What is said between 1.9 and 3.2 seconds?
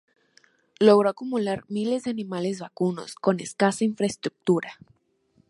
de animales vacunos